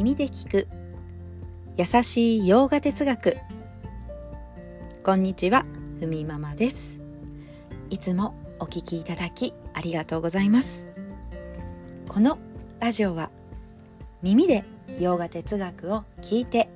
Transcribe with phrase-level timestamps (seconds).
[0.00, 0.66] 耳で聞く。
[1.76, 3.36] 優しい洋画哲学。
[5.04, 5.66] こんにちは
[5.98, 6.96] ふみママです。
[7.90, 10.86] いつもお聞きいただきありがとうございます。
[12.08, 12.38] この
[12.78, 13.30] ラジオは
[14.22, 14.64] 耳で
[14.98, 16.70] 洋画哲学を聞いて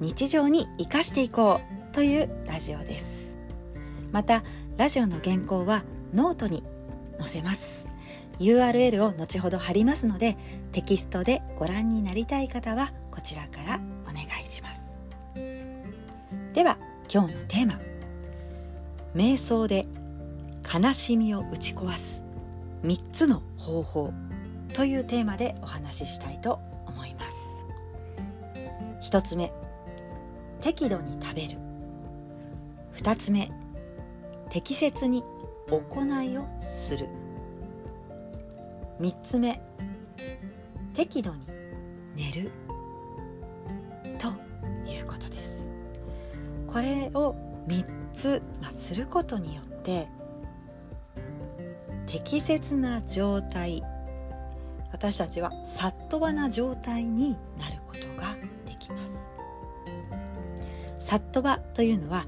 [0.00, 1.60] 日常に生かしていこ
[1.90, 3.34] うというラジオです。
[4.12, 4.44] また
[4.78, 5.84] ラジオの原稿は
[6.14, 6.64] ノートに
[7.18, 7.86] 載せます。
[8.40, 10.38] URL を後ほど貼りますので
[10.72, 14.90] テキストでご覧になりたい方はこちらからお願いします。
[16.54, 16.78] では
[17.12, 17.78] 今日のテーマ。
[19.14, 19.86] 瞑想で
[20.72, 22.24] 悲しみを打ち壊す。
[22.84, 24.12] 3つの方法
[24.72, 29.10] というテーマでお話ししたいと思います。
[29.10, 29.52] 1つ目。
[30.62, 31.58] 適度に食べる。
[32.96, 33.50] 2つ目。
[34.48, 35.22] 適切に
[35.68, 37.08] 行いをする。
[39.00, 39.60] 3つ目。
[40.94, 41.46] 適度に
[42.16, 42.50] 寝る。
[44.18, 44.28] と
[44.90, 45.66] いうことです。
[46.66, 47.34] これを
[47.66, 50.08] 3つ、まあ、することによって
[52.06, 53.82] 適切な状態
[54.92, 59.06] 私たちはさっとばな状態になることができま
[60.98, 61.06] す。
[61.06, 62.26] さっとばというのは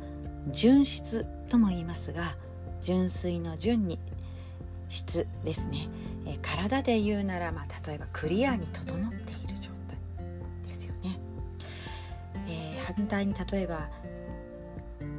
[0.50, 2.36] 純質とも言いますが
[2.80, 3.98] 純粋の純に
[4.88, 5.88] 質ですね、
[6.26, 9.98] え体で言うなら、まあ、例えばクリアに整っている状態
[10.66, 11.18] ですよね、
[12.48, 13.90] えー、反対に例えば、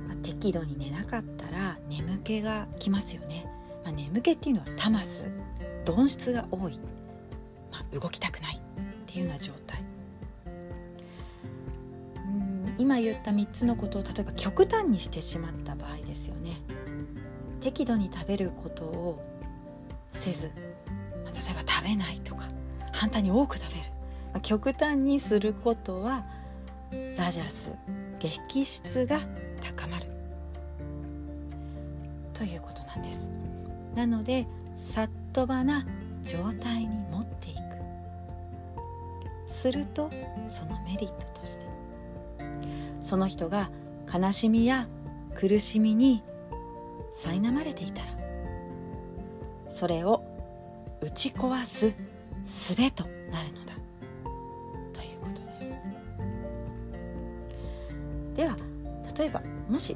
[0.08, 3.46] まあ、適度に寝なかったら眠気がきますよね、
[3.84, 5.32] まあ、眠気っていうのはタマス
[5.88, 6.80] 鈍質が多い、
[7.72, 8.60] まあ、動きたくないっ
[9.06, 9.82] ていうような状態。
[10.46, 16.58] うん今言った3つのことを例えば極端にしてしまった場合ですよね。
[17.62, 19.24] 適度に食べることを
[20.12, 20.52] せず、
[21.36, 22.46] 例えば食べないとか
[22.94, 23.82] 反対に多く食べる、
[24.34, 26.26] ま、極端にすることは
[27.18, 27.78] ラジャス
[28.20, 29.20] 激質が
[29.62, 30.06] 高まる。
[32.34, 33.30] ということなんです。
[33.96, 35.86] なのでさっとばな
[36.24, 37.60] 状態に持っていく。
[39.48, 40.10] すると
[40.48, 41.66] そのメリットとして
[43.02, 43.70] その人が
[44.12, 44.88] 悲しみや
[45.36, 46.24] 苦しみに
[47.16, 48.08] 苛まれていたら
[49.70, 50.24] それを
[51.06, 51.94] 打ち壊す
[52.46, 53.74] 術となるのだ。
[54.92, 55.78] ということで
[58.34, 58.56] すでは
[59.16, 59.96] 例えばもし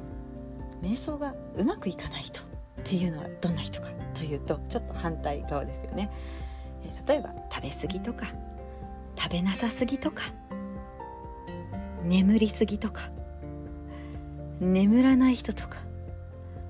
[0.80, 2.44] 瞑想がうまくいかない人っ
[2.84, 6.12] ていうのはどんな人かというとちょっと反対側ですよね。
[7.08, 8.26] 例えば食べ過ぎとか
[9.16, 10.22] 食べなさすぎとか
[12.04, 13.10] 眠りすぎとか
[14.60, 15.78] 眠らない人とか、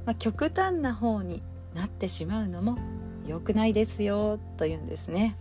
[0.07, 1.43] まあ、極端な方に
[1.75, 2.79] なってしまうのも
[3.31, 5.37] 良くないですよというんですね。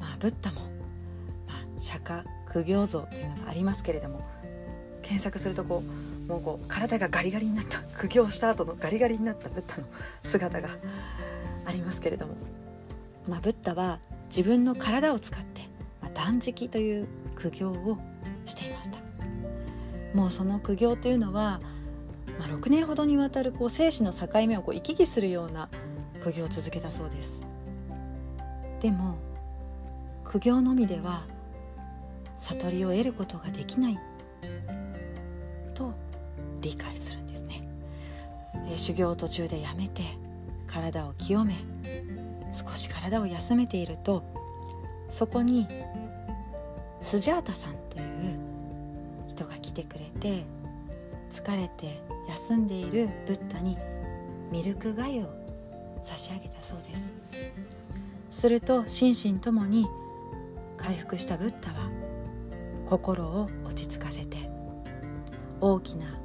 [0.00, 0.62] まあ、ブッダも、
[1.46, 4.20] まあ、釈迦苦行像というのがありますけれども
[5.02, 5.82] 検索するとこ
[6.26, 9.88] うもうこう体がガリガリになった苦行した後のガリガリになったブッダの
[10.22, 10.68] 姿が
[11.66, 12.34] ありますけれども、
[13.28, 15.62] まあ、ブッダは自分の体を使って、
[16.00, 17.98] まあ、断食という苦行を
[18.46, 18.98] していました
[20.14, 21.60] もうその苦行というのは、
[22.38, 25.68] まあ、6年ほどにわたるこう生死の境目をこう行き来するような
[26.20, 27.40] 苦行を続けたそうです。
[28.80, 29.16] でも
[30.24, 31.24] 苦行のみでは
[32.36, 33.98] 悟りを得ることができない
[35.74, 35.92] と
[36.60, 37.68] 理解するんですね、
[38.72, 40.02] え修行を途中でやめて
[40.66, 41.54] 体を清め
[42.52, 44.22] 少し体を休めていると
[45.08, 45.66] そこに
[47.02, 48.04] スジャータさんという
[49.28, 50.44] 人が来てくれて
[51.30, 53.76] 疲れて休んでいるブッダに
[54.50, 55.39] ミルクがゆを
[56.04, 57.12] 差し上げたそうです。
[58.30, 59.86] すると心身ともに
[60.76, 61.90] 回復したブッダは
[62.88, 64.50] 心を落ち着かせて
[65.60, 66.18] 大きな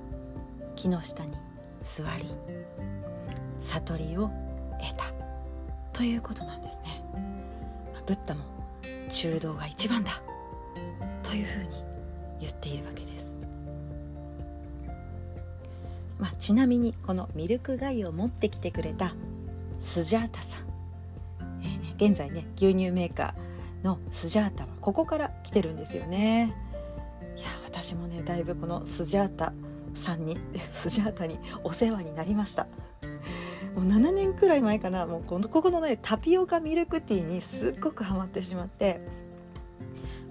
[0.76, 1.34] 木の下に
[1.82, 2.26] 座り
[3.60, 4.30] 悟りを
[4.80, 5.14] 得た。
[5.94, 7.04] ということなんですね。
[8.06, 8.44] ブッダも
[9.10, 10.22] 中道が一番だ。
[11.24, 11.70] というふうに
[12.40, 13.26] 言っているわけです。
[16.20, 19.16] まあ、ちなみにこのミルクガイを持ってきてくれた
[19.86, 20.66] スジャータさん、
[21.62, 26.54] えーね、現在ね牛乳メーカーのスジャータはここから来てるんですよね。
[27.38, 29.54] いや私もねだいぶこのスジャータ
[29.94, 30.38] さんに
[30.74, 32.68] スジャータにお世話になりました。
[33.76, 39.00] もう7年くらい前かなもうこのここのねタピオカミルクティーにすっごくハマってしまって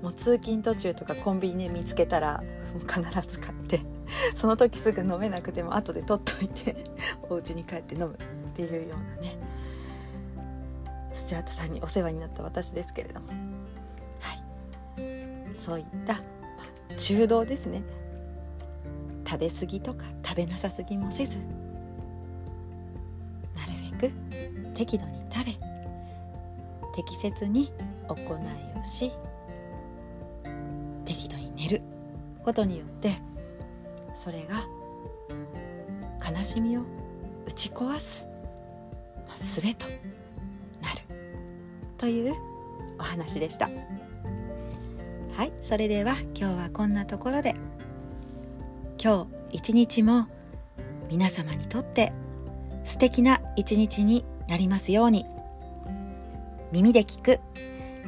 [0.02, 2.42] もう通勤途中とかコンビニで見つけたら
[2.72, 3.80] もう必ず買って
[4.34, 6.76] その時すぐ飲めなくても後で取っといて
[7.30, 8.18] お家に帰って飲む。
[8.54, 9.36] っていうようなね
[11.12, 13.26] スチュアートさんにお世話になった私ですけれども。
[14.20, 14.42] はい。
[15.58, 16.20] そういった、ま
[16.90, 17.82] あ、中道ですね。
[19.26, 21.38] 食べ過ぎとか食べなさすぎもせず
[23.56, 25.52] なるべく適度に食べ
[26.94, 27.72] 適切に
[28.06, 29.10] 行いをし
[31.04, 31.82] 適度に寝る
[32.44, 33.16] ことによって
[34.14, 34.64] それが
[36.24, 36.82] 悲しみを
[37.46, 38.28] 打ち壊す、
[39.34, 41.00] まあ、術となる
[41.98, 42.34] という
[42.98, 43.68] お話でした。
[45.36, 47.54] はいそれでは今日はこんなところで。
[49.02, 50.28] 今日一日も
[51.10, 52.12] 皆様にとって
[52.84, 55.26] 素敵な一日になりますように。
[56.72, 57.40] 耳で聞く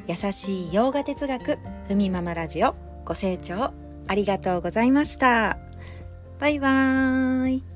[0.08, 2.74] 優しい洋画哲学ふみママラジオ
[3.04, 3.72] ご清聴
[4.08, 5.58] ありがとうございました。
[6.38, 7.75] バイバーイ。